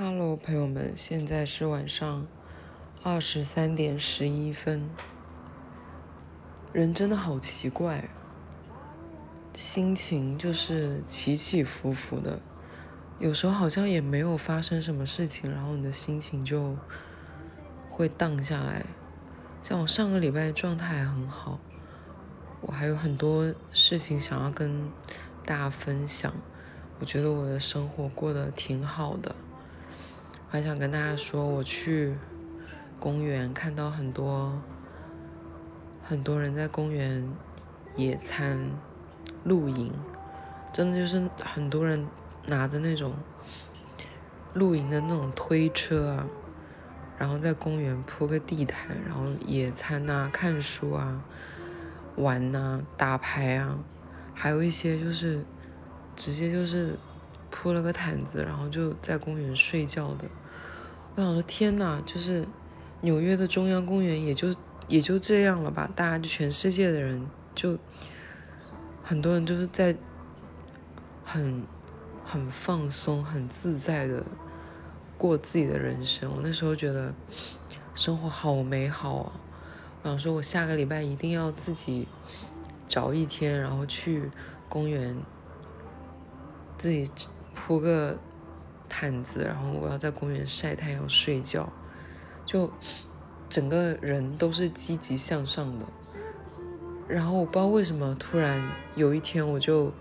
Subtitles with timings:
[0.00, 2.24] Hello，朋友们，现在是晚上
[3.02, 4.88] 二十三点十一分。
[6.72, 8.08] 人真的好奇怪，
[9.56, 12.38] 心情就是起起伏伏的，
[13.18, 16.76] 有时候好像也没有发生什么事情，然后你的心情就
[17.90, 18.86] 会荡下来。
[19.60, 21.58] 像我上个礼拜状态很好，
[22.60, 24.92] 我还有很多事情想要跟
[25.44, 26.32] 大家分享，
[27.00, 29.34] 我觉得我的生活过得挺好的。
[30.50, 32.14] 还想跟大家说，我去
[32.98, 34.58] 公园看到很多
[36.02, 37.30] 很多人在公园
[37.96, 38.58] 野餐、
[39.44, 39.92] 露营，
[40.72, 42.06] 真的就是很多人
[42.46, 43.14] 拿着那种
[44.54, 46.26] 露营的那种推车啊，
[47.18, 51.22] 然后在公园铺个地毯，然后野餐啊、看书啊、
[52.16, 53.78] 玩呐、打牌啊，
[54.32, 55.44] 还有一些就是
[56.16, 56.98] 直接就是。
[57.50, 60.26] 铺了个毯子，然后就在公园睡觉的。
[61.14, 62.46] 我想说，天呐，就是
[63.00, 64.54] 纽约的中央公园也就
[64.86, 65.90] 也就这样了吧？
[65.96, 67.78] 大家就全世界的人就
[69.02, 69.96] 很多人就是在
[71.24, 71.64] 很
[72.24, 74.24] 很放松、很自在的
[75.16, 76.30] 过自己的人生。
[76.30, 77.12] 我那时候觉得
[77.94, 79.32] 生活好美好啊！
[80.02, 82.06] 我想说，我下个礼拜一定要自己
[82.86, 84.30] 找一天，然后去
[84.68, 85.16] 公园
[86.76, 87.10] 自己。
[87.60, 88.16] 铺个
[88.88, 91.70] 毯子，然后我要在公园晒太阳睡觉，
[92.46, 92.70] 就
[93.48, 95.84] 整个人都是积极向上的。
[97.08, 99.92] 然后我不知道为什么突然有一天我就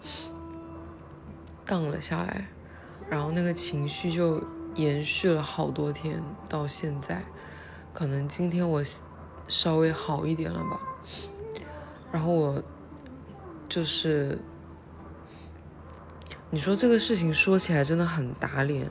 [1.66, 2.48] 荡了下来，
[3.10, 4.44] 然后那个情绪就
[4.76, 7.24] 延续了好多天到现在，
[7.92, 8.84] 可能今天我
[9.48, 10.80] 稍微好一点了吧。
[12.12, 12.64] 然后我
[13.68, 14.40] 就是。
[16.50, 18.90] 你说这个事情说起来真的很打脸，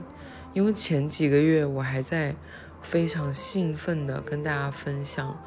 [0.52, 2.36] 因为前几个月我还在
[2.82, 5.42] 非常兴奋的跟大家分享，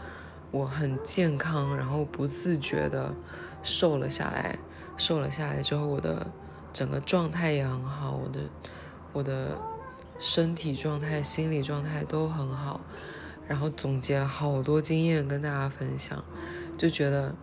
[0.50, 3.14] 我很健康，然后不自觉的
[3.62, 4.58] 瘦了下来，
[4.98, 6.32] 瘦了下来之后，我的
[6.74, 8.40] 整个状态也很好，我的
[9.14, 9.56] 我的
[10.18, 12.82] 身体状态、心理状态都很好，
[13.48, 16.24] 然后总结了好多经验跟大家分享，
[16.76, 17.36] 就觉得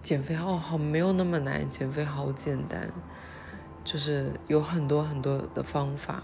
[0.00, 2.92] 减肥哦好没有那么难，减肥好简单。
[3.84, 6.22] 就是有很多很多的方法，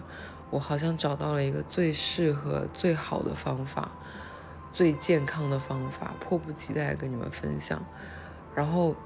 [0.49, 3.91] 我好像找到了一个最适合、最好的方法，
[4.73, 7.85] 最健康的方法，迫不及待跟你们分享。
[8.55, 8.97] 然后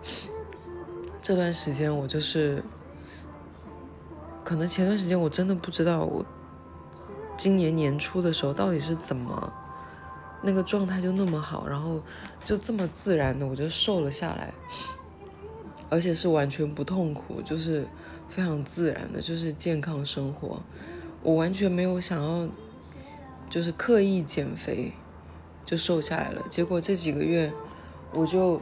[1.21, 2.63] 这段时间我就是，
[4.45, 6.25] 可能前段时间我真的不知道我
[7.37, 9.53] 今年年初的时候到底是怎么
[10.43, 12.01] 那个状态就那么好，然后
[12.45, 14.55] 就这么自然的我就瘦了下来，
[15.91, 17.89] 而且是完全不痛苦，就是。
[18.29, 20.61] 非常自然的，就是健康生活。
[21.23, 22.49] 我完全没有想要，
[23.49, 24.93] 就是刻意减肥，
[25.65, 26.45] 就瘦下来了。
[26.49, 27.53] 结果这几个月，
[28.13, 28.61] 我就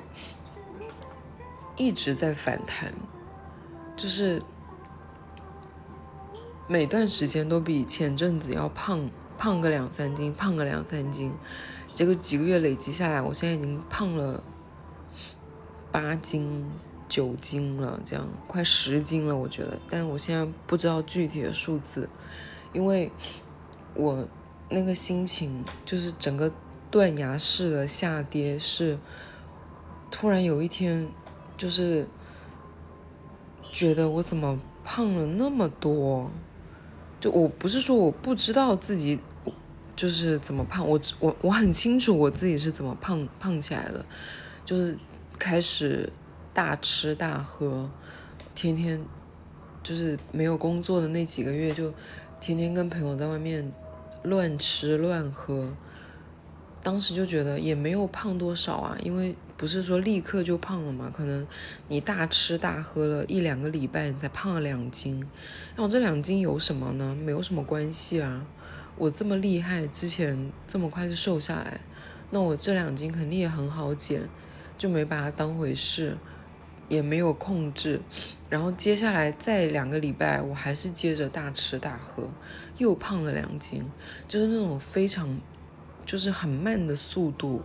[1.76, 2.92] 一直在反弹，
[3.96, 4.42] 就是
[6.68, 11.32] 每段时间都比前阵子要胖胖个两三斤，胖个两三斤。
[11.94, 14.42] 结果几个月累积下来，我现在已经胖了
[15.90, 16.64] 八斤。
[17.12, 22.08] 九斤了，这样快十斤了，我觉得，但我现在不知道具体的数字，
[22.72, 23.12] 因为
[23.94, 24.26] 我
[24.70, 26.50] 那个心情就是整个
[26.90, 28.98] 断崖式的下跌，是
[30.10, 31.06] 突然有一天，
[31.54, 32.08] 就是
[33.70, 36.30] 觉得我怎么胖了那么多，
[37.20, 39.20] 就我不是说我不知道自己
[39.94, 44.06] 就是怎么胖，我我我很清楚我自己是怎么胖胖起来的，
[44.64, 44.98] 就是
[45.38, 46.10] 开始。
[46.54, 47.90] 大吃大喝，
[48.54, 49.04] 天天
[49.82, 51.92] 就是没有工作的那几个月，就
[52.40, 53.72] 天天跟朋友在外面
[54.22, 55.70] 乱吃乱喝。
[56.82, 61.46] 当时就觉得也没有胖多少啊，因为不是说立刻就胖了嘛，可能
[61.86, 65.24] 你大吃大喝了一两个礼拜，你才胖了两斤。
[65.76, 67.16] 那我这两斤有什么呢？
[67.24, 68.44] 没有什么关系啊。
[68.96, 71.80] 我这么厉害，之前这么快就瘦下来，
[72.30, 74.28] 那我这两斤肯定也很好减，
[74.76, 76.18] 就没把它当回事。
[76.88, 78.00] 也没有控制，
[78.50, 82.28] 然后接下来再两个礼拜，我还是接着大吃大喝，
[82.76, 83.82] 又胖了两斤，
[84.28, 85.40] 就是那种非常，
[86.04, 87.62] 就是很慢的速度。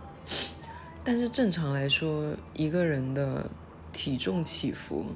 [1.04, 3.50] 但是正常来说，一个人的
[3.92, 5.06] 体重起伏，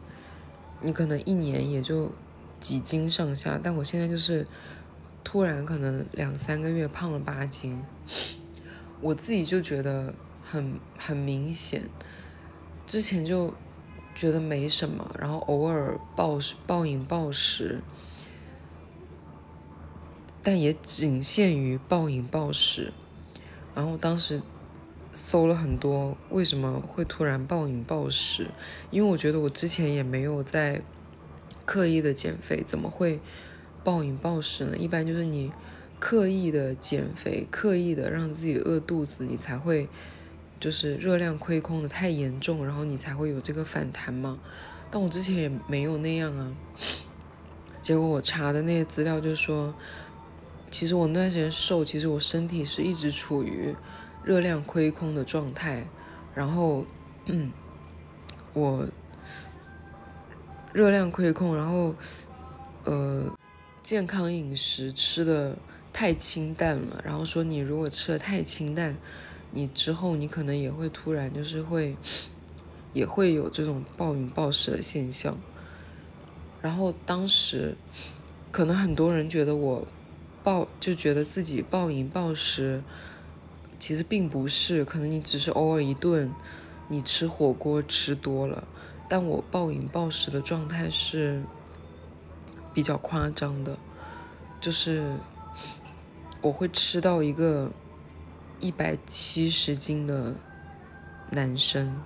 [0.83, 2.13] 你可能一年也就
[2.61, 4.47] 几斤上下，但我现在就是
[5.25, 7.83] 突然可能两三个月胖了八斤，
[9.01, 10.15] 我自己就觉得
[10.45, 11.83] 很很明显，
[12.87, 13.55] 之前就。
[14.15, 17.81] 觉得没什么，然后偶尔暴、暴饮暴食，
[20.43, 22.93] 但也仅限于暴饮暴食。
[23.75, 24.43] 然后当时
[25.15, 28.49] 搜了很多为什么会突然暴饮暴食，
[28.91, 30.83] 因为我觉得我之前也没有在
[31.65, 33.21] 刻意的减肥，怎么会
[33.83, 34.77] 暴饮暴食呢？
[34.77, 35.51] 一般就是你
[35.99, 39.89] 刻意的减肥，刻意的让自己饿肚子，你才会
[40.63, 44.39] 就是热量亏空的太严重，然后你才会有这个反弹嘛。
[44.93, 46.53] 但我之前也没有那样啊。
[47.83, 49.75] 结果我查的那些资料就说，
[50.71, 53.75] 其实我那段时间瘦，其实我身体是一直处于
[54.23, 55.85] 热量亏空的状态，
[56.33, 56.87] 然后，
[57.27, 57.51] 嗯，
[58.53, 58.87] 我
[60.73, 61.93] 热量亏空，然后，
[62.85, 63.37] 呃，
[63.83, 65.57] 健康饮食吃的
[65.93, 68.97] 太清淡了，然后说你如果吃的太清淡，
[69.53, 71.97] 你之后你可能也会突然就是会，
[72.93, 75.39] 也会有这种暴饮暴食的现象。
[76.61, 77.77] 然后当时，
[78.51, 79.87] 可能很多人觉得我
[80.43, 82.83] 暴，就觉得自己暴饮暴食，
[83.79, 86.33] 其实并不是，可能你只是偶尔一顿，
[86.89, 88.67] 你吃火锅吃多了，
[89.09, 91.43] 但我暴饮暴食的状态是
[92.73, 93.77] 比较夸张的，
[94.61, 95.17] 就是
[96.41, 97.71] 我会吃到一个
[98.63, 100.35] 一百七十斤的
[101.33, 102.01] 男生。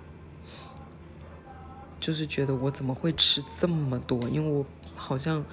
[1.99, 4.29] 就是觉得我怎么会吃这么多？
[4.29, 4.65] 因为我
[4.95, 5.45] 好像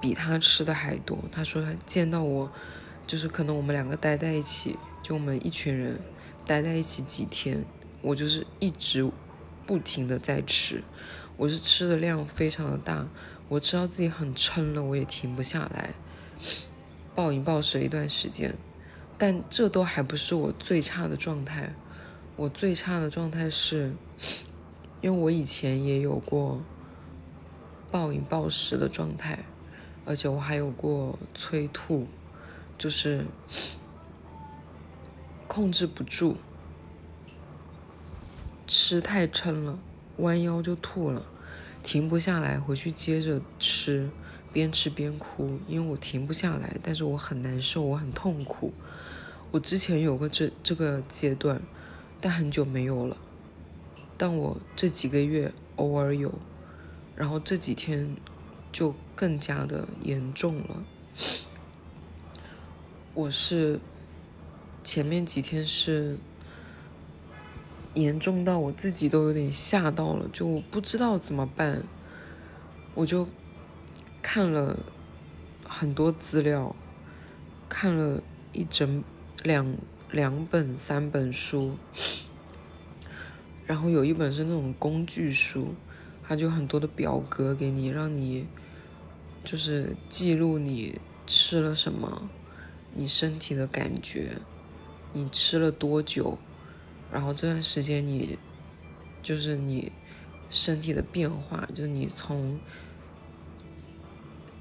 [0.00, 1.18] 比他吃的还多。
[1.30, 2.50] 他说他见到我，
[3.06, 6.00] 就是可能我们两个待在一起，就我们一群人
[6.46, 7.64] 待在一起几天，
[8.02, 9.08] 我就是一直
[9.66, 10.82] 不停的在吃，
[11.36, 13.06] 我是吃的量非常的大，
[13.48, 15.94] 我知道自己很撑了，我也停不下来，
[17.14, 18.56] 暴饮暴食一段时间，
[19.18, 21.74] 但这都还不是我最差的状态，
[22.36, 23.92] 我最差的状态是。
[25.00, 26.60] 因为我以前也有过
[27.88, 29.44] 暴饮暴食的状态，
[30.04, 32.08] 而且我还有过催吐，
[32.76, 33.24] 就是
[35.46, 36.34] 控制不住，
[38.66, 39.78] 吃太撑了，
[40.16, 41.22] 弯腰就吐了，
[41.84, 44.10] 停不下来，回去接着吃，
[44.52, 48.74] 边吃边哭，因为我停不下来，但是我很难受，我很痛苦。
[49.50, 51.62] 我之前有过这这个阶段，
[52.20, 53.16] 但很久没有了。
[54.16, 56.32] 但我这几个月偶尔有，
[57.16, 58.16] 然后这几天
[58.70, 60.84] 就更加的严重了。
[63.14, 63.80] 我是
[64.84, 66.18] 前面几天是
[67.94, 71.82] 严重到我自己都有点吓到了，就不知道怎么办，
[72.94, 73.28] 我就
[74.20, 74.78] 看了
[75.66, 76.76] 很多资料，
[77.68, 78.22] 看了
[78.52, 79.02] 一整
[79.42, 79.76] 两
[80.10, 81.76] 两本三本书。
[83.66, 85.74] 然后有一本是那种工具书，
[86.22, 88.46] 它就很多的表格给你，让你
[89.44, 92.30] 就是记录你吃了什么，
[92.94, 94.38] 你身体的感觉，
[95.12, 96.38] 你吃了多久，
[97.12, 98.38] 然后这段时间你
[99.22, 99.92] 就是你
[100.48, 102.58] 身体的变化，就是你从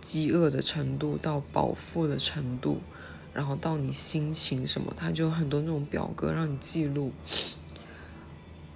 [0.01, 2.81] 饥饿的程度到饱腹的程度，
[3.37, 7.11] 然后到你心情什么，它就很多那种表格让你记录。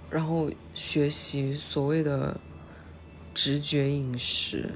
[0.08, 2.40] 然后学习所谓的
[3.34, 4.70] 直觉饮食，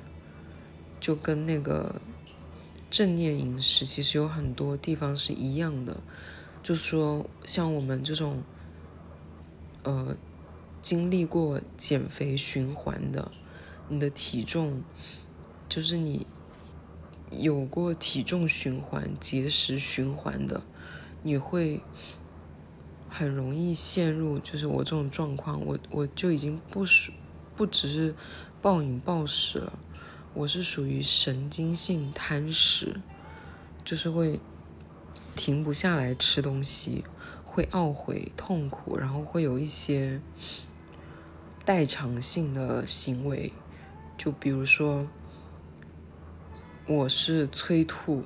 [0.99, 2.01] 就跟那个
[2.91, 6.03] 正念饮食其实有很多地方是一样的。
[6.65, 8.43] 就说像我们这种，
[9.85, 10.17] 呃，
[10.83, 13.31] 经历过减肥循环的，
[13.89, 14.83] 你的体重，
[15.69, 16.27] 就是你
[17.31, 20.63] 有过体重循环、节食循环的，
[21.23, 21.81] 你会。
[23.09, 27.13] 很容易陷入，就是我这种状况，我我就已经不属，
[27.55, 28.15] 不只是
[28.61, 29.79] 暴饮暴食了，
[30.35, 33.01] 我是属于神经性贪食，
[33.83, 34.39] 就是会
[35.35, 37.05] 停不下来吃东西，
[37.47, 40.21] 会懊悔痛苦，然后会有一些
[41.65, 43.51] 代偿性的行为，
[44.19, 45.07] 就比如说
[46.87, 48.25] 我是催吐，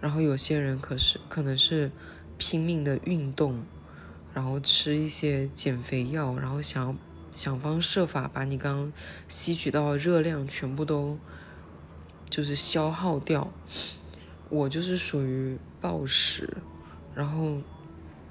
[0.00, 1.90] 然后有些人可是可能是
[2.38, 3.64] 拼命的运动。
[4.34, 6.96] 然后吃一些减肥药，然后想要
[7.30, 8.92] 想方设法把你刚刚
[9.28, 11.18] 吸取到的热量全部都
[12.30, 13.52] 就是消耗掉。
[14.48, 16.48] 我就是属于暴食，
[17.14, 17.60] 然后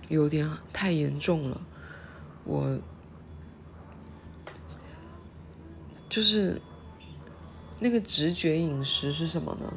[0.07, 1.61] 有点太严重了。
[2.45, 2.79] 我
[6.09, 6.59] 就是
[7.81, 9.73] 那个直觉饮食是什么呢？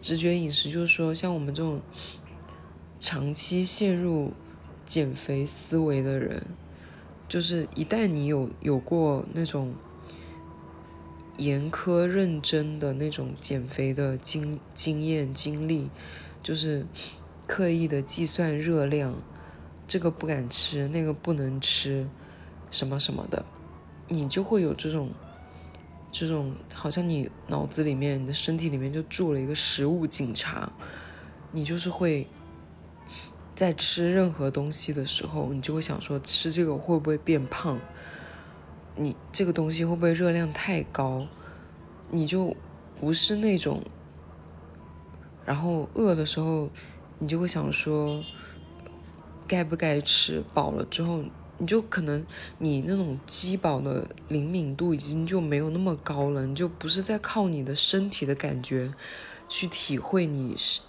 [0.00, 1.80] 直觉饮食就是说，像我们这种
[2.98, 4.32] 长期陷入。
[4.84, 6.44] 减肥思维的人，
[7.28, 9.74] 就是一旦你有有过那种
[11.38, 15.88] 严苛认真的那种减肥的经经验经历，
[16.42, 16.84] 就是
[17.46, 19.14] 刻意的计算热量，
[19.86, 22.08] 这个不敢吃，那个不能吃，
[22.72, 23.46] 什么什么的，
[24.08, 25.10] 你就会有这种。
[26.12, 30.70] 这种好像你脑子里面、你的身体里面就住了一个食物警察，
[31.52, 32.28] 你就是会
[33.54, 37.80] 在吃任何东西的时候，你就会想说吃这个会不会变胖？
[38.94, 41.26] 你这个东西会不会热量太高？
[42.10, 42.54] 你就
[43.00, 43.82] 不是那种，
[45.46, 46.68] 然后饿的时候，
[47.18, 48.22] 你就会想说
[49.48, 50.44] 该不该吃？
[50.52, 51.24] 饱了之后。
[51.62, 52.26] 你就可能
[52.58, 58.92] 你那种饥饱的灵敏度已经就没有那么高了，你就不是在靠你的身体的感觉
[59.48, 60.80] 去体会你是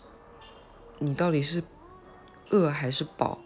[0.98, 1.64] 你到底是
[2.50, 3.38] 饿还是饱，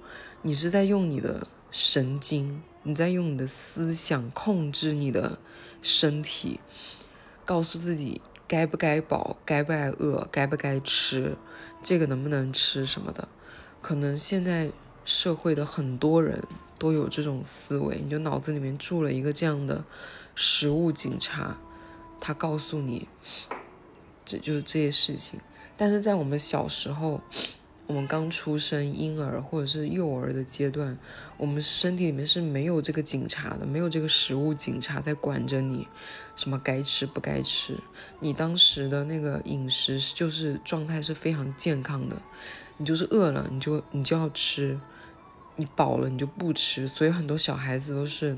[0.42, 5.38] 你是在用你的神经，你在用你的思想控制你的
[5.82, 6.62] 身体，
[7.44, 11.36] 告诉自己该不该饱，该不该饿，该不该吃，
[11.84, 13.28] 这个能不能吃什么的，
[13.82, 14.72] 可能现在
[15.04, 16.42] 社会的很多人。
[16.78, 19.84] 都有这种思维，你就脑子里面住了一个这样的
[20.36, 21.58] 食物警察，
[22.20, 23.08] 他告诉你，
[24.24, 25.40] 这就是这些事情。
[25.76, 27.22] 但是在我们小时候，
[27.86, 30.98] 我们刚出生婴儿或者是幼儿的阶段，
[31.38, 35.88] 我们身体里面是没有这个警察的，没有这个食物警察在管着你，
[36.36, 37.78] 什么该吃不该吃。
[38.20, 42.22] 你当时的那个饮食就是状态是非常健康的，
[42.78, 44.80] 你就是饿了你就你就要吃。
[45.60, 48.38] 你饱了你就不吃，所以很多小孩子都是，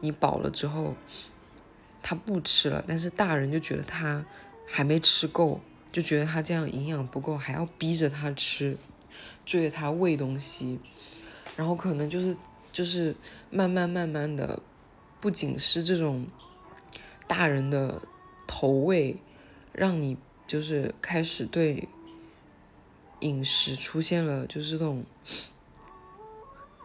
[0.00, 0.94] 你饱了之后，
[2.02, 4.24] 他不吃了，但是大人就觉得他
[4.68, 8.76] 还没吃够，就觉得他这样营养不够，还要逼着他吃，
[9.46, 10.78] 追着他喂东西，
[11.56, 12.36] 然后可能就是
[12.70, 13.16] 就是
[13.50, 14.60] 慢慢慢慢的，
[15.20, 16.26] 不仅是这种
[17.26, 18.02] 大人的
[18.46, 19.16] 投喂，
[19.72, 21.88] 让你就是开始对
[23.20, 25.02] 饮食出现了就是这种。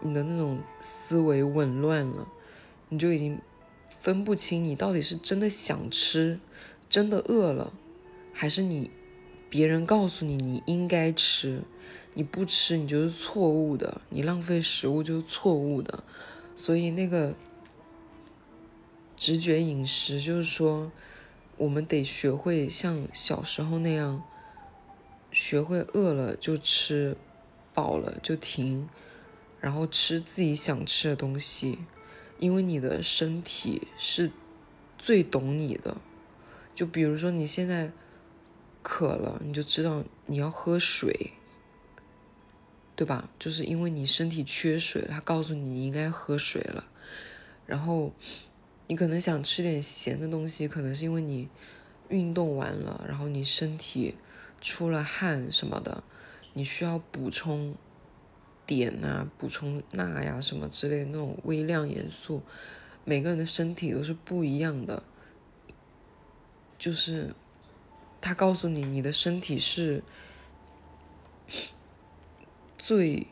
[0.01, 2.27] 你的那种思维紊乱了，
[2.89, 3.39] 你就已经
[3.89, 6.39] 分不清你到底是真的想吃，
[6.87, 7.73] 真的饿了，
[8.31, 8.91] 还是你
[9.49, 11.63] 别人告诉你你应该吃，
[12.13, 16.03] 你不吃你就是错误的，你浪费食物就是错误的。
[16.55, 17.35] 所以那个
[19.15, 20.91] 直觉饮食就是说，
[21.57, 24.23] 我们得学会像小时候那样，
[25.31, 27.17] 学会饿了就吃，
[27.73, 28.87] 饱了就停。
[29.59, 31.79] 然后吃自己想吃的东西，
[32.39, 34.31] 因为你的身体是
[34.97, 35.97] 最懂你的。
[36.75, 37.91] 就比如说你现在
[38.83, 41.31] 渴了，你就知道你要喝水，
[42.95, 43.29] 对吧？
[43.39, 46.87] 就是因为你身体缺水，它告诉你应该喝水了。
[47.65, 48.13] 然后
[48.87, 51.49] 你可能想吃点咸的东西，可能是因为你
[52.09, 54.15] 运动完了，然后你身体
[54.61, 56.03] 出了汗什么的，
[56.53, 57.75] 你需要补充。
[58.67, 62.43] 碘啊，补充钠呀，什么之类的那种微量元素，
[63.05, 65.01] 每个人的身体都是不一样的。
[66.77, 67.33] 就是
[68.19, 70.03] 他告诉你，你的身体是
[72.77, 73.25] 最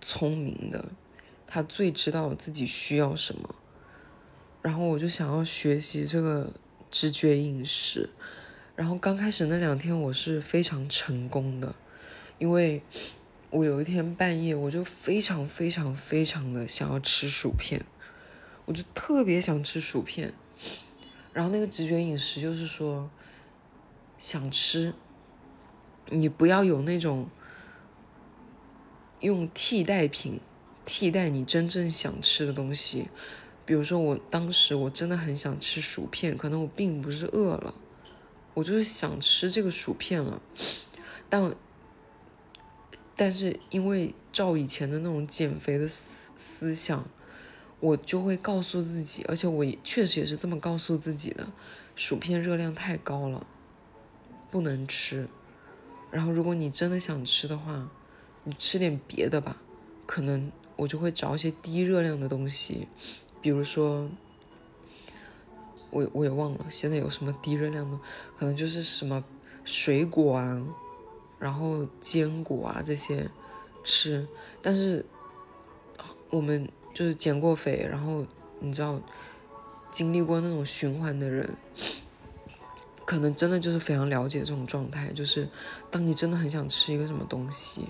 [0.00, 0.90] 聪明的，
[1.46, 3.54] 他最知道自己需要什么。
[4.62, 6.52] 然后我就想要学习这个
[6.90, 8.10] 直觉饮食。
[8.74, 11.74] 然后刚开始那两天我是非常成功的，
[12.38, 12.82] 因为。
[13.50, 17.86] 我有一天半夜，我就非常非常非常的想要吃薯片，
[18.64, 20.34] 我就特别想吃薯片。
[21.32, 23.08] 然后那个直觉饮食就是说，
[24.18, 24.92] 想吃，
[26.10, 27.28] 你不要有那种
[29.20, 30.40] 用替代品
[30.84, 33.08] 替代你真正想吃的东西。
[33.64, 37.74] 比如说，我当时我真的很想吃薯片，可能我并不是饿了，
[38.54, 40.42] 我就是想吃这个薯片了，
[41.30, 41.54] 但。
[43.16, 47.08] 但是因为照以前的那种减肥的思思想，
[47.80, 51.50] 我就会告诉自己，而且我确实也是这么告诉自己的：
[51.94, 53.46] 薯片热量太高了，
[54.50, 55.28] 不能吃。
[56.10, 57.90] 然后如果你真的想吃的话，
[58.44, 59.62] 你吃点别的吧。
[60.04, 62.86] 可能我就会找一些低热量的东西，
[63.40, 64.08] 比如说，
[65.90, 67.98] 我我也忘了现在有什么低热量的，
[68.38, 69.24] 可能就是什么
[69.64, 70.62] 水果啊。
[71.38, 73.28] 然后坚果啊这些
[73.84, 74.26] 吃，
[74.62, 75.04] 但是
[76.30, 78.26] 我们就是减过肥，然后
[78.60, 79.00] 你知道
[79.90, 81.56] 经历过那种循环的人，
[83.04, 85.12] 可能真的就是非常了解这种状态。
[85.12, 85.48] 就是
[85.90, 87.86] 当你真的很想吃一个什么东西，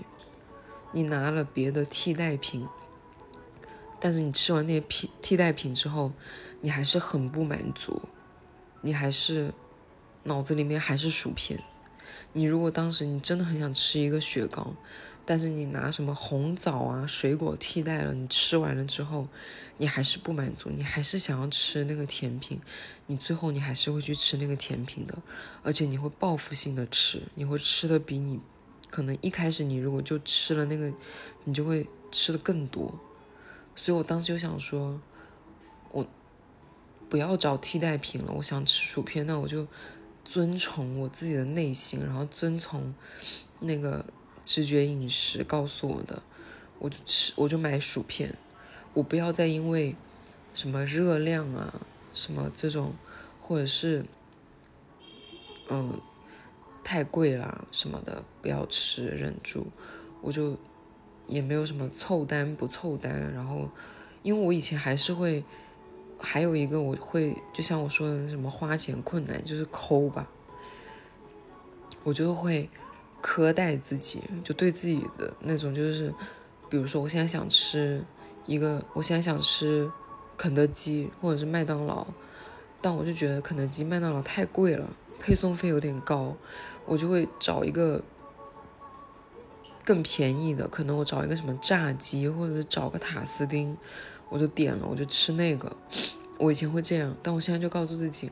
[0.91, 2.67] 你拿了别的替代品，
[3.99, 6.11] 但是你吃完那些替替代品之后，
[6.61, 8.01] 你还是很不满足，
[8.81, 9.53] 你还是
[10.23, 11.63] 脑子里面还是薯片。
[12.33, 14.73] 你如果当时你真的很想吃一个雪糕，
[15.25, 19.27] 但是你拿什么红枣啊水果替代了，你吃完了之后，
[19.77, 22.61] 你还是不满足，你还是想要吃那个甜品，
[23.07, 25.17] 你最后你还是会去吃那个甜品的，
[25.63, 28.39] 而且你会报复性的吃，你会吃的比你
[28.89, 30.93] 可能一开始你如果就吃了那个，
[31.43, 32.97] 你就会吃的更多。
[33.75, 34.99] 所以我当时就想说，
[35.91, 36.07] 我
[37.09, 39.67] 不要找替代品了，我想吃薯片，那我就。
[40.27, 42.93] 遵从我自己的内心，然后遵从
[43.61, 44.05] 那个
[44.43, 46.21] 直觉饮食告诉我的，
[46.79, 48.37] 我就吃，我就买薯片。
[48.93, 49.95] 我不要再因为
[50.53, 51.81] 什么热量啊，
[52.13, 52.93] 什么这种，
[53.39, 54.05] 或者是
[55.69, 56.01] 嗯
[56.83, 59.67] 太贵啦什么的，不要吃，忍住。
[60.21, 60.57] 我就
[61.25, 63.69] 也没有什么凑单不凑单，然后
[64.23, 65.45] 因为我以前还是会。
[66.19, 70.27] 还有一个我会，就像我说的什么花钱困难，就是抠吧。
[72.03, 72.69] 我就会
[73.21, 76.13] 苛待自己，就对自己的那种，就是
[76.69, 78.03] 比如说我现在想吃
[78.45, 79.91] 一个，我现在想吃
[80.37, 82.07] 肯德基或者是麦当劳，
[82.81, 86.35] 但我就觉得肯德基、麦当劳太贵了，配送费有点高，
[86.85, 88.01] 我就会找一个
[89.83, 93.77] 更便宜的，可能我找一个什么炸鸡，或者是找个塔斯丁。
[94.29, 95.75] 我就点了，我就吃那个。
[96.39, 98.29] 我以前会这样，但我现在就告诉自己，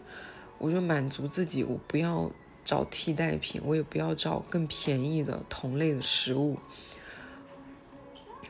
[0.59, 2.29] 我就满足自己，我不要
[2.63, 6.59] 找替代品，我也不要找更便宜的同类的食物。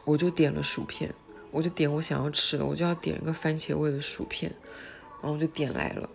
[0.03, 1.15] 我就点了薯片，
[1.51, 4.51] 我就点我想要吃的，我就要点一个番茄味的薯片，
[5.21, 6.09] 然后我就点来了。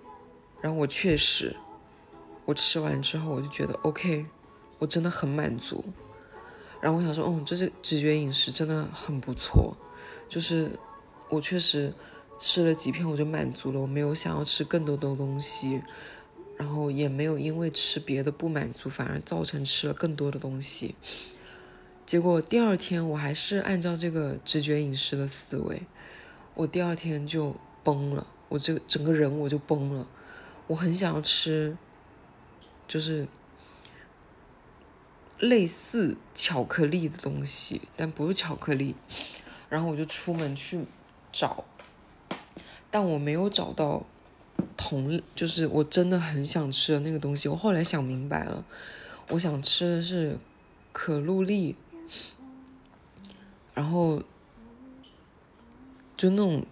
[0.61, 1.57] 然后我确实，
[2.45, 4.27] 我吃完之后我就觉得 OK，
[4.79, 5.83] 我真的很满足。
[6.83, 9.75] 然后我想说，哦，这是直觉饮食真的很不错，
[10.29, 10.79] 就是。
[11.31, 11.95] 我确实
[12.39, 13.81] 吃了几片，我就满足了。
[13.81, 15.81] 我没有想要吃更多的东西，
[16.57, 20.97] 然后也没有因为吃别的不满足，反而造成吃了更多的东西。
[22.05, 25.83] 结果第二天我还是按照这个直觉饮食的思维，
[26.55, 30.09] 我第二天就崩了，我这个整个人我就崩了。
[30.67, 31.77] 我很想要吃，
[32.89, 33.29] 就是
[35.39, 38.97] 类似巧克力的东西，但不是巧克力。
[39.69, 40.85] 然后我就出门去。
[41.33, 41.65] 找，
[42.91, 44.05] 但我没有找到
[44.77, 47.49] 同，就是我真的很想吃的那个东西。
[47.49, 48.65] 我后来想明白了，
[49.31, 50.39] 我想吃的是
[50.93, 51.77] 可露丽，
[53.75, 54.23] 然后
[56.17, 56.65] 就那种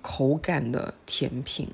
[0.00, 1.68] 口感的甜品。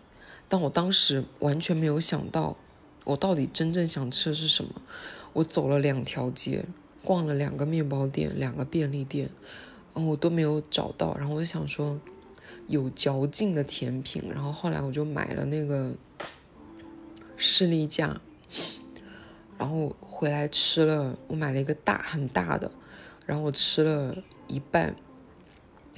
[0.48, 2.56] 但我当时完全没有想到，
[3.04, 4.70] 我到底真正想吃的是什么。
[5.32, 6.66] 我走了两条街，
[7.04, 9.30] 逛了两个面包店，两个便利店，
[9.94, 11.16] 嗯，我都没有找到。
[11.16, 11.98] 然后我就想说。
[12.68, 15.92] 有嚼劲的甜品，然后后来我就买了那个
[17.36, 18.20] 士力架，
[19.58, 21.18] 然后回来吃了。
[21.26, 22.70] 我买了一个大很大的，
[23.26, 24.16] 然后我吃了
[24.48, 24.96] 一半。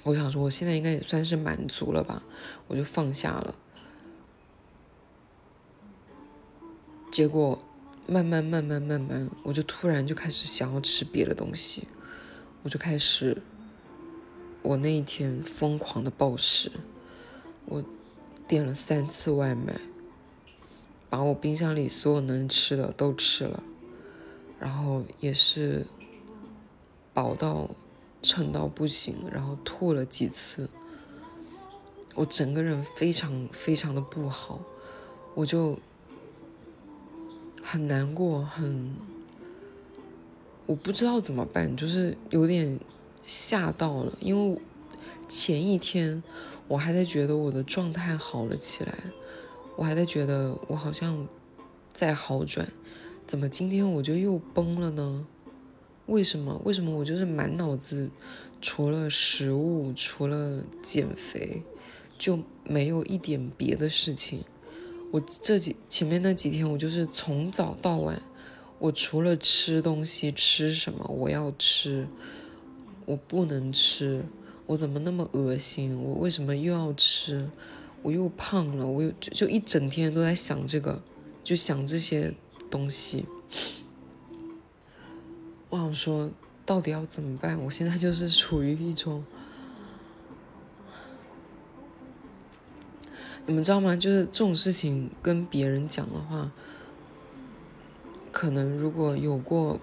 [0.02, 2.22] 我想说，我现在应该也算是满足了吧，
[2.66, 3.54] 我就放下了。
[7.10, 7.62] 结果
[8.06, 11.88] 慢慢慢慢慢慢，我就突然就开始想要吃别的东西，
[12.62, 13.40] 我就开始。
[14.64, 16.72] 我那一天疯狂的暴食，
[17.66, 17.84] 我
[18.48, 19.78] 点了三次外卖，
[21.10, 23.62] 把我冰箱里所有能吃的都吃了，
[24.58, 25.86] 然后也是
[27.12, 27.68] 饱到
[28.22, 30.70] 撑到不行，然后吐了几次，
[32.14, 34.62] 我整个人非常非常的不好，
[35.34, 35.78] 我就
[37.62, 38.96] 很难过，很
[40.64, 42.80] 我不知道怎么办，就是有点。
[43.26, 44.60] 吓到了，因为
[45.28, 46.22] 前一天
[46.68, 48.98] 我还在觉得我的状态好了起来，
[49.76, 51.26] 我还在觉得我好像
[51.92, 52.68] 在好转，
[53.26, 55.26] 怎么今天我就又崩了呢？
[56.06, 56.60] 为什么？
[56.64, 58.10] 为什么我就是满脑子
[58.60, 61.62] 除了食物，除了减肥，
[62.18, 64.44] 就没有一点别的事情？
[65.10, 68.20] 我这几前面那几天，我就是从早到晚，
[68.78, 72.06] 我除了吃东西，吃什么我要吃。
[73.06, 74.24] 我不能吃，
[74.66, 76.02] 我怎么那么恶心？
[76.02, 77.50] 我为什么又要吃？
[78.02, 81.02] 我又胖了，我又就就一整天都在想这个，
[81.42, 82.34] 就想这些
[82.70, 83.26] 东西。
[85.68, 86.30] 我想说，
[86.64, 87.58] 到底要怎么办？
[87.64, 89.24] 我现在就是处于一种，
[93.46, 93.94] 你们知道吗？
[93.94, 96.52] 就是这种事情跟别人讲的话，
[98.32, 99.78] 可能如果有过。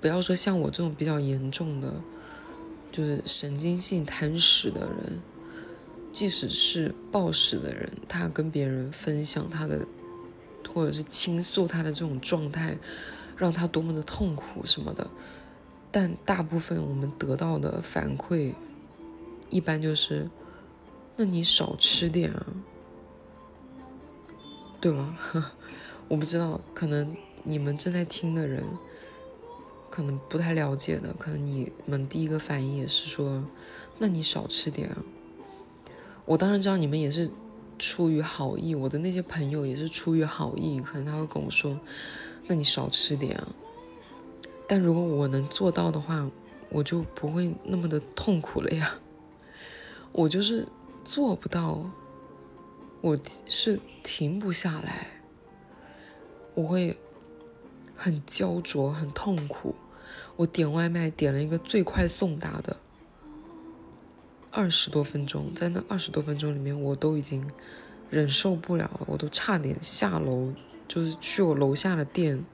[0.00, 1.92] 不要说像我这种比较严重的，
[2.92, 5.20] 就是神经性贪食的人，
[6.12, 9.86] 即使是暴食的人，他跟别人分享他的，
[10.72, 12.78] 或者是倾诉他的这种状态，
[13.36, 15.10] 让他多么的痛苦什么的，
[15.90, 18.54] 但大部分我们得到的反馈，
[19.50, 20.28] 一般就是，
[21.16, 22.46] 那你少吃点啊，
[24.80, 25.18] 对吗？
[26.08, 28.64] 我不知道，可能你们正在听的人，
[29.90, 33.44] 可能不太了解的，可能你们第一个反应也是说，
[33.98, 35.02] 那你少吃点啊。
[36.24, 37.30] 我当然知道你们也是
[37.78, 41.78] 出于好意，我的那些朋友也是出于好意，可能他会跟我说
[42.46, 43.48] ：“那你少吃点啊。”
[44.68, 46.30] 但如果我能做到的话，
[46.68, 48.94] 我就不会那么的痛苦了呀。
[50.12, 50.68] 我就是
[51.04, 51.90] 做不到，
[53.00, 55.22] 我是停不下来，
[56.54, 56.98] 我会
[57.98, 59.74] 很焦灼、很痛苦。
[60.36, 62.76] 我点外卖点了一个最快送达的。
[64.52, 67.44] 二十多分钟，在那二十多分钟里面，我都已经
[68.08, 70.52] 忍受不了了，我都差点下楼，
[70.86, 72.44] 就是去我楼下的店，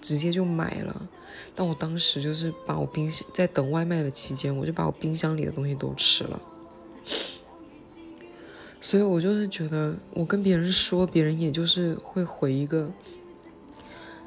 [0.00, 1.08] 直接就买了。
[1.54, 6.40] 但我当时就是把我冰箱在等外卖的期间，我就把我冰箱里的东西都吃了。
[8.80, 12.90] 所以我就是觉得，我跟别人说，别人也就是会回一个，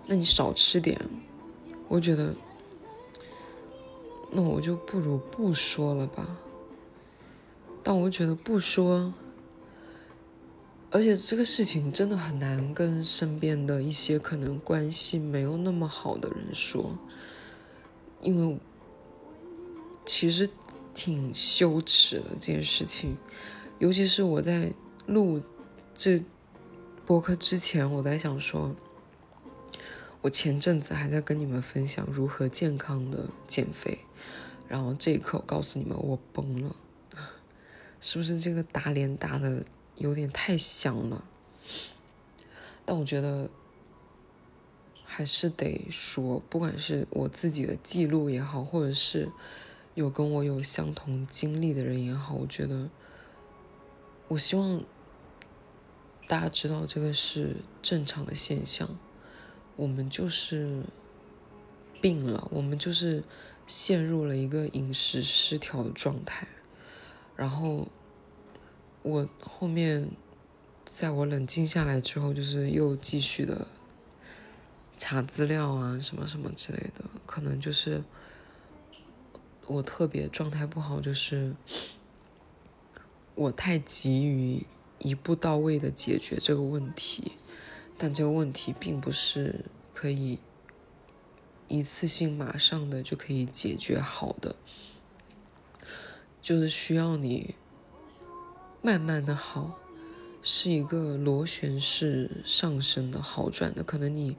[0.08, 1.00] 那你少吃点。
[1.88, 2.34] 我觉得，
[4.32, 6.38] 那我就不如不说了吧。
[7.84, 9.14] 但我觉得不说，
[10.90, 16.98] 而且这个事情真的很难跟身边的一些可能关系没有那么好的人说，
[18.22, 18.58] 因为
[20.04, 20.50] 其实
[20.96, 23.16] 挺羞耻的这件事情，
[23.78, 24.74] 尤其是我在
[25.06, 25.40] 录
[25.94, 26.24] 这
[27.06, 28.76] 播客之前，我在想说，
[30.26, 34.00] 我前阵子还在跟你们分享如何健康的减肥，
[34.68, 36.76] 然后这一刻我告诉你们，我崩了。
[38.02, 39.64] 是不是这个打脸打的
[39.98, 41.24] 有点太响了？
[42.86, 43.52] 但我觉得
[45.04, 49.30] 还是得说，不管是我自己的记录也好，或者是
[49.94, 52.90] 有跟我有相同经历的人也好，我觉得，
[54.30, 54.84] 我希望
[56.28, 58.98] 大家知道这个是正常的现象。
[59.76, 60.84] 我们就是
[62.02, 63.24] 病了，我们就是
[63.68, 66.48] 陷入了一个饮食失调的状态。
[67.36, 67.88] 然后，
[69.02, 70.10] 我后面，
[70.86, 73.68] 在我冷静下来之后，就是又继续的
[74.96, 77.04] 查资料啊，什么什么之类的。
[77.26, 78.02] 可能就是
[79.68, 81.54] 我特别状态不好，就是
[83.34, 84.66] 我太急于
[85.00, 87.34] 一步到位的解决这个问题，
[87.98, 90.40] 但这个问题并不是可以
[91.68, 94.56] 一次性马上的就可以解决好的。
[96.42, 97.56] 就是需要你
[98.82, 99.80] 慢慢的好，
[100.44, 103.82] 是一个螺旋式上升的好转的。
[103.84, 104.38] 可能你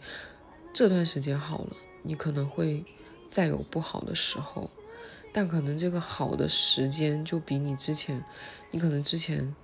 [0.73, 2.85] 这段时间好了，你可能会
[3.29, 4.71] 再有不好的时候，
[5.33, 8.25] 但可能这个好的时间就比你之前，
[8.71, 9.57] 你可能之前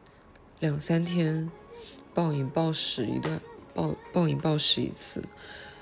[0.59, 1.48] 两三天
[2.12, 3.40] 暴饮暴食一段，
[3.75, 5.25] 暴暴饮暴食一次，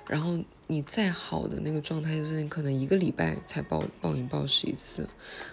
[0.06, 0.38] 然后。
[0.72, 5.08] 你再好的那个状态，就是你可能一个礼拜才暴暴饮暴食一次，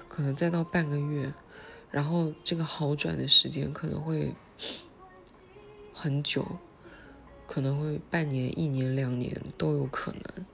[0.07, 1.33] 可能再到半个月，
[1.89, 4.35] 然后这个好转的时间可能会
[5.91, 6.45] 很久，
[7.47, 10.45] 可能会半年、一年、两年都有可能。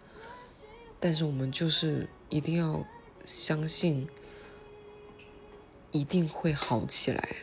[0.98, 2.88] 但是我们就是一定要
[3.26, 4.08] 相信，
[5.91, 7.36] 一定会好起来，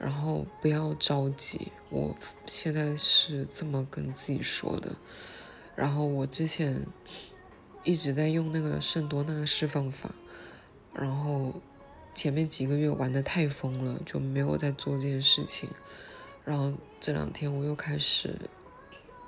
[0.00, 1.68] 然后不要着急。
[1.90, 4.96] 我现在是这么跟自己说的。
[5.76, 6.84] 然后我之前
[7.84, 10.12] 一直在用那个圣多纳释放法，
[10.92, 11.54] 然后
[12.14, 15.68] 前面几个月玩的太疯了，就没有在做这件事情。
[16.44, 18.34] 然后这两天我又开始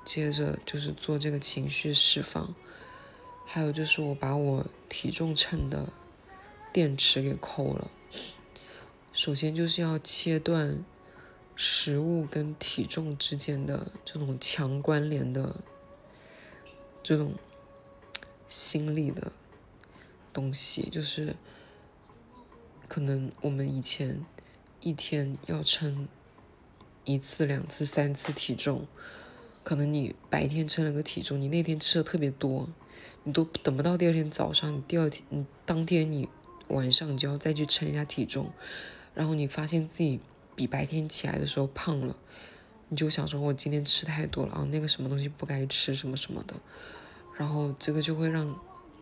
[0.04, 2.54] 接着就是做这个情绪释放，
[3.46, 5.92] 还有就是我把我体重秤的
[6.72, 7.90] 电池给扣了。
[9.12, 10.85] 首先就是要切断
[11.55, 15.57] 食物跟体重之间的这种强关联的。
[17.05, 17.35] 这种
[18.46, 19.33] 心理的
[20.33, 21.35] 东西，就是
[22.87, 24.25] 可能我们以前
[24.81, 26.07] 一天要称
[27.03, 28.87] 一次、两次、三次体重，
[29.64, 32.68] 可能你白天称了个体重，你那天吃的特别多，
[33.25, 36.29] 你都等不到第二天早上，你第二天你当天你
[36.68, 38.53] 晚上你就要再去称一下体重，
[39.14, 40.20] 然后你发现自己
[40.55, 42.16] 比白天起来的时候胖了。
[42.88, 46.55] 你就想说，我今天吃太多了啊，那个什么东西不该吃，什么什么的，
[47.38, 48.55] 然后这个就会让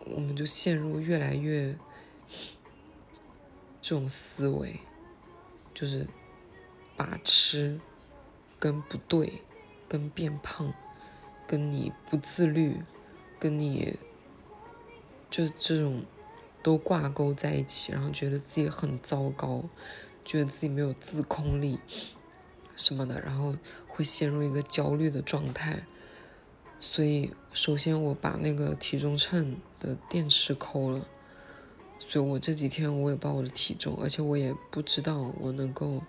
[0.05, 1.75] 我们就陷入越来越
[3.81, 4.79] 这种思维，
[5.73, 6.07] 就是
[6.95, 7.81] 把吃
[8.57, 9.41] 跟不对、
[9.89, 10.73] 跟变胖、
[11.45, 12.77] 跟你不自律、
[13.37, 13.99] 跟你
[15.29, 16.05] 就这种
[16.63, 19.63] 都挂钩在一起，然后觉得自己很糟糕，
[20.23, 21.79] 觉得自己没有自控力
[22.75, 23.55] 什么的，然后
[23.87, 25.83] 会陷入一个焦虑的状态。
[26.79, 31.07] 所以，首先我把那个体重秤的电池抠了。
[31.99, 36.01] 所以我这几天我也报我的体重，而且我也不知道我能够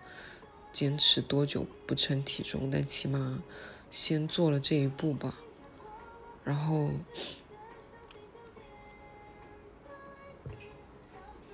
[0.72, 3.42] 坚持多久不称体重，但起码
[3.90, 5.38] 先做了这一步吧。
[6.42, 6.90] 然后，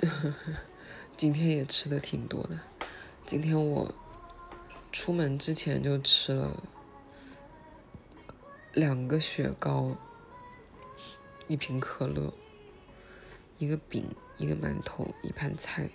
[1.17, 2.59] 今天也吃的挺多的。
[3.27, 3.95] 今天我
[4.93, 6.63] 出门之前就吃了
[8.75, 9.97] 两个雪糕，
[11.47, 12.33] 一瓶可乐，
[13.59, 14.05] 一个饼。
[14.41, 15.91] 一个馒头，一盘菜，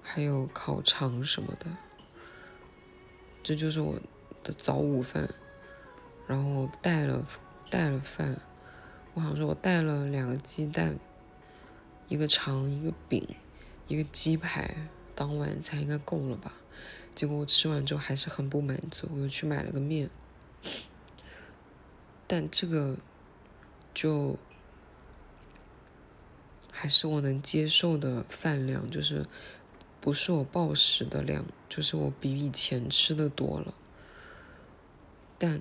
[0.00, 1.66] 还有烤肠什么的，
[3.42, 3.98] 这就是我
[4.44, 5.28] 的早午饭。
[6.28, 7.26] 然后带了
[7.68, 8.40] 带了饭，
[9.14, 10.98] 我好像说我带了两个鸡蛋，
[12.08, 13.26] 一个肠，一个饼，
[13.86, 14.74] 一个鸡排
[15.14, 16.54] 当晚餐应该够了吧？
[17.14, 20.08] 结果我吃完之后还是很不满足，我又去买了个面。
[22.26, 22.96] 但这个
[23.94, 24.36] 就。
[26.72, 29.26] 还是我能接受的饭量，就是
[30.00, 33.74] 不是我暴食的量，就是我比以前吃的多了，
[35.36, 35.60] 但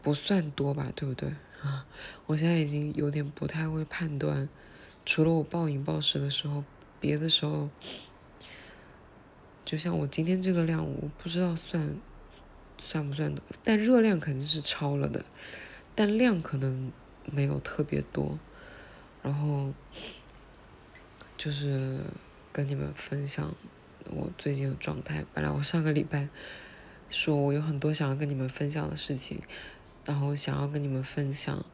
[0.00, 1.34] 不算多吧，对不对？
[1.64, 1.86] 啊，
[2.26, 4.48] 我现在已经有点不太会判断，
[5.04, 6.62] 除了我暴饮暴食的时候，
[7.00, 7.70] 别的时候，
[9.64, 11.96] 就像我今天这个量，我不知道算
[12.78, 15.24] 算不算的，但热量肯定是超了的，
[15.94, 16.92] 但量可能
[17.24, 18.38] 没有特别多。
[19.22, 19.72] 然后
[21.38, 21.98] 就是
[22.52, 23.54] 跟你们分享
[24.10, 25.24] 我最近的状态。
[25.32, 26.28] 本来我上个礼拜
[27.08, 29.40] 说我有很多想要跟你们分享的事情，
[30.04, 31.64] 然后想要跟你们分享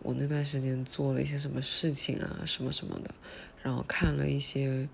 [0.00, 3.14] 我那段时间做了一些什么事情啊，什么什么的。
[3.62, 4.88] 然后看了一些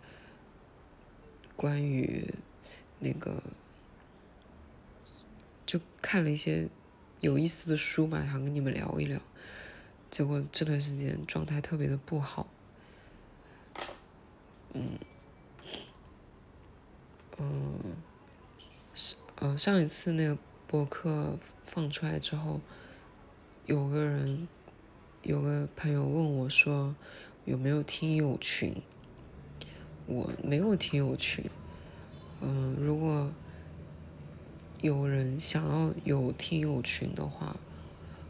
[1.55, 2.35] 关于
[2.99, 3.43] 那个，
[5.65, 6.69] 就看了一些
[7.21, 9.21] 有意思的书吧，想跟你们聊一聊。
[10.11, 12.49] 结果这段时间状态特别的不好，
[14.73, 14.99] 嗯，
[17.39, 17.97] 嗯，
[18.95, 22.61] 上呃上一次那个博客放出来之后，
[23.67, 24.47] 有个人
[25.25, 26.95] 有个朋友问我说
[27.45, 28.81] 有没有听友群，
[30.07, 31.45] 我没有听友群，
[32.41, 33.33] 嗯，如果
[34.81, 37.57] 有人想要有听友群的话，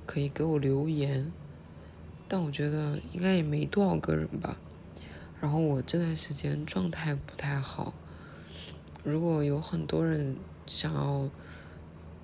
[0.07, 1.31] 可以给我留言。
[2.27, 4.57] 但我觉得应该也没多少个人吧。
[5.39, 7.93] 然后我这段时间状态不太好，
[9.05, 10.35] 如果有很多人
[10.67, 11.29] 想要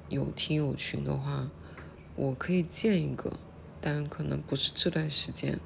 [0.09, 1.51] 有听友群的话，
[2.14, 3.33] 我可以建一个，
[3.81, 5.59] 但可能不是这段时间。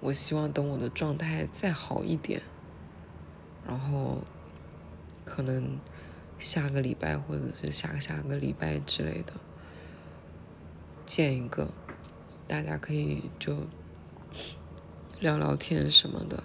[0.00, 2.42] 我希望等我的状态再好一点，
[3.66, 4.22] 然后
[5.24, 5.78] 可能
[6.38, 9.32] 下个礼拜或者是下个下个礼拜之类的
[11.06, 11.68] 建一个。
[12.48, 13.56] 大家可以就
[15.20, 16.42] 聊聊天什么的，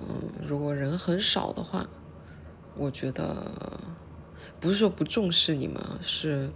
[0.00, 0.06] 嗯，
[0.44, 1.88] 如果人很少的话，
[2.76, 3.80] 我觉得
[4.58, 6.50] 不是说不重视你们，是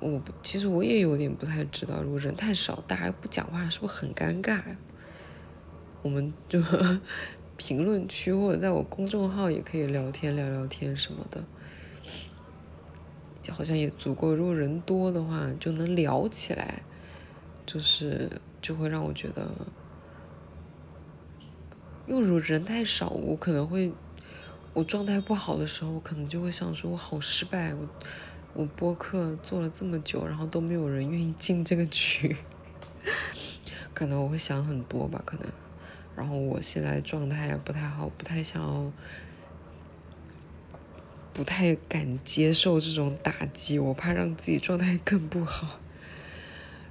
[0.00, 4.60] 我其实我也有点不太知道，如果人太少，大家不讲话是不是很尴尬？
[6.02, 6.60] 我们就
[7.56, 11.42] 评论区或者在我公众号也可以聊天聊聊天什么的，
[13.52, 14.34] 好像也足够。
[14.34, 16.82] 如果人多的话，就能聊起来。
[17.64, 18.30] 就是
[18.62, 19.44] 就会让我觉得，
[22.06, 23.92] 因为如果人太少，我可能会，
[24.72, 27.88] 我状态不好的时候，我可能就会想说，我好失败，我
[28.56, 32.34] 我播客做了这么久，然后都没有人愿意进这个群，
[33.92, 35.46] 可能我会想很多吧，可能，
[36.16, 38.90] 然后我现在状态也不太好，不太想要，
[41.34, 45.78] 不太敢接受这种打击，我怕让自己状态更不好。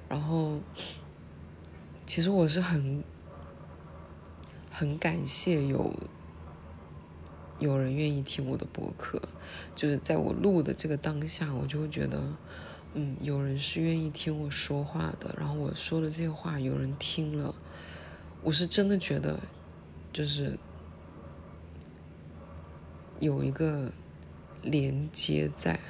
[0.08, 0.60] 然后，
[2.06, 3.02] 其实我是很
[4.70, 5.92] 很感谢有
[7.58, 9.20] 有人愿意听我的博客，
[9.74, 12.20] 就是在我录的这个当下，我就会觉得，
[12.94, 15.34] 嗯，有人是愿意听我说话的。
[15.38, 17.54] 然后我说的这些话，有人听了，
[18.42, 19.40] 我是真的觉得，
[20.12, 20.58] 就是
[23.20, 23.90] 有一个
[24.62, 25.80] 连接在，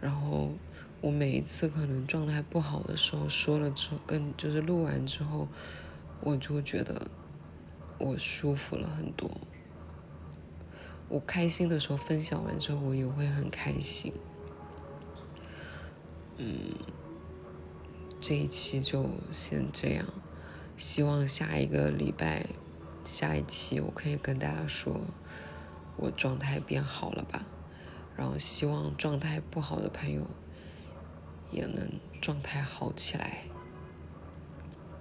[0.00, 0.52] 然后。
[1.00, 5.48] 我每一次可能状态不好的时候说了之后，跟就是录完之后，
[6.20, 7.10] 我就觉得
[7.98, 9.28] 我舒服了很多。
[11.12, 14.14] 我开心的时候分享完之后，我也会很开心。
[16.38, 16.74] 嗯，
[18.18, 20.06] 这一期就先这样，
[20.78, 22.46] 希望下一个礼拜，
[23.04, 25.02] 下一期我可以跟大家说，
[25.98, 27.44] 我状态变好了吧。
[28.16, 30.26] 然后希望状态不好的朋友
[31.50, 31.90] 也能
[32.22, 33.44] 状态好起来。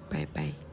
[0.10, 0.71] 拜拜。